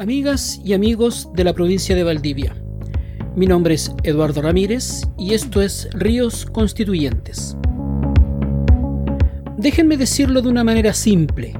Amigas 0.00 0.58
y 0.64 0.72
amigos 0.72 1.28
de 1.34 1.44
la 1.44 1.52
provincia 1.52 1.94
de 1.94 2.04
Valdivia, 2.04 2.56
mi 3.36 3.44
nombre 3.44 3.74
es 3.74 3.92
Eduardo 4.02 4.40
Ramírez 4.40 5.02
y 5.18 5.34
esto 5.34 5.60
es 5.60 5.90
Ríos 5.92 6.46
Constituyentes. 6.46 7.54
Déjenme 9.58 9.98
decirlo 9.98 10.40
de 10.40 10.48
una 10.48 10.64
manera 10.64 10.94
simple. 10.94 11.52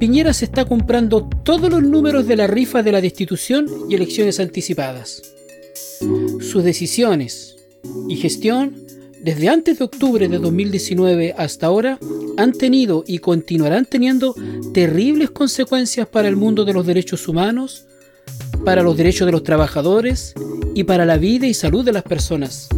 Piñera 0.00 0.32
se 0.32 0.46
está 0.46 0.64
comprando 0.64 1.28
todos 1.44 1.70
los 1.70 1.84
números 1.84 2.26
de 2.26 2.34
la 2.34 2.48
rifa 2.48 2.82
de 2.82 2.90
la 2.90 3.00
destitución 3.00 3.68
y 3.88 3.94
elecciones 3.94 4.40
anticipadas. 4.40 5.22
Sus 6.40 6.64
decisiones 6.64 7.64
y 8.08 8.16
gestión 8.16 8.74
desde 9.24 9.48
antes 9.48 9.78
de 9.78 9.84
octubre 9.84 10.28
de 10.28 10.38
2019 10.38 11.32
hasta 11.38 11.68
ahora 11.68 12.00
han 12.36 12.52
tenido 12.52 13.04
y 13.06 13.18
continuarán 13.18 13.86
teniendo 13.86 14.34
terribles 14.72 15.30
consecuencias 15.30 16.06
para 16.06 16.28
el 16.28 16.36
mundo 16.36 16.64
de 16.64 16.72
los 16.72 16.86
derechos 16.86 17.26
humanos, 17.28 17.86
para 18.64 18.82
los 18.82 18.96
derechos 18.96 19.26
de 19.26 19.32
los 19.32 19.42
trabajadores 19.42 20.34
y 20.74 20.84
para 20.84 21.04
la 21.04 21.18
vida 21.18 21.46
y 21.46 21.54
salud 21.54 21.84
de 21.84 21.92
las 21.92 22.02
personas. 22.02 22.68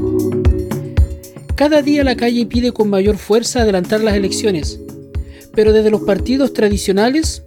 Cada 1.55 1.81
día 1.81 2.05
la 2.05 2.17
calle 2.17 2.45
pide 2.47 2.73
con 2.73 2.91
mayor 2.91 3.17
fuerza 3.17 3.63
adelantar 3.63 4.01
las 4.03 4.15
elecciones, 4.15 4.81
pero 5.55 5.73
desde 5.73 5.91
los 5.91 6.03
partidos 6.03 6.53
tradicionales 6.53 7.43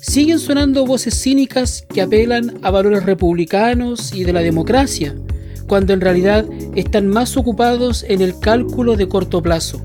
siguen 0.00 0.38
sonando 0.38 0.86
voces 0.86 1.20
cínicas 1.20 1.84
que 1.92 2.00
apelan 2.00 2.58
a 2.62 2.70
valores 2.70 3.04
republicanos 3.04 4.14
y 4.14 4.24
de 4.24 4.32
la 4.32 4.40
democracia, 4.40 5.14
cuando 5.66 5.92
en 5.92 6.00
realidad 6.00 6.46
están 6.76 7.08
más 7.08 7.36
ocupados 7.36 8.04
en 8.08 8.22
el 8.22 8.38
cálculo 8.38 8.96
de 8.96 9.08
corto 9.08 9.42
plazo. 9.42 9.82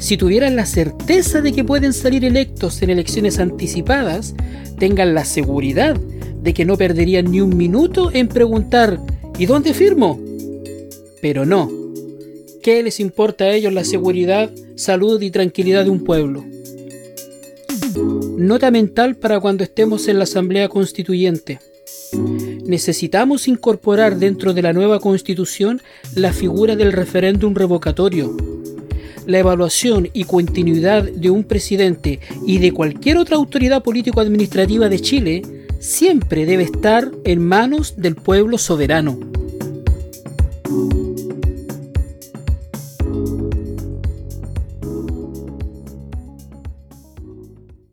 Si 0.00 0.16
tuvieran 0.16 0.56
la 0.56 0.66
certeza 0.66 1.42
de 1.42 1.52
que 1.52 1.62
pueden 1.62 1.92
salir 1.92 2.24
electos 2.24 2.82
en 2.82 2.90
elecciones 2.90 3.38
anticipadas, 3.38 4.34
tengan 4.78 5.14
la 5.14 5.24
seguridad 5.24 5.96
de 6.42 6.52
que 6.54 6.64
no 6.64 6.76
perderían 6.76 7.30
ni 7.30 7.40
un 7.40 7.56
minuto 7.56 8.10
en 8.12 8.28
preguntar 8.28 9.00
¿y 9.38 9.46
dónde 9.46 9.72
firmo? 9.74 10.20
Pero 11.20 11.46
no. 11.46 11.70
¿Qué 12.62 12.82
les 12.82 13.00
importa 13.00 13.44
a 13.44 13.52
ellos 13.52 13.72
la 13.72 13.84
seguridad, 13.84 14.50
salud 14.76 15.20
y 15.22 15.30
tranquilidad 15.30 15.84
de 15.84 15.90
un 15.90 16.04
pueblo? 16.04 16.44
Nota 18.36 18.70
mental 18.70 19.16
para 19.16 19.40
cuando 19.40 19.64
estemos 19.64 20.08
en 20.08 20.18
la 20.18 20.24
Asamblea 20.24 20.68
Constituyente 20.68 21.60
necesitamos 22.64 23.48
incorporar 23.48 24.16
dentro 24.16 24.54
de 24.54 24.62
la 24.62 24.72
nueva 24.72 25.00
constitución 25.00 25.82
la 26.14 26.32
figura 26.32 26.76
del 26.76 26.92
referéndum 26.92 27.54
revocatorio. 27.54 28.36
La 29.26 29.38
evaluación 29.38 30.08
y 30.12 30.24
continuidad 30.24 31.04
de 31.04 31.30
un 31.30 31.44
presidente 31.44 32.20
y 32.46 32.58
de 32.58 32.72
cualquier 32.72 33.18
otra 33.18 33.36
autoridad 33.36 33.82
político-administrativa 33.82 34.88
de 34.88 35.00
Chile 35.00 35.42
siempre 35.82 36.46
debe 36.46 36.62
estar 36.62 37.10
en 37.24 37.44
manos 37.44 37.94
del 37.96 38.14
pueblo 38.14 38.56
soberano. 38.56 39.18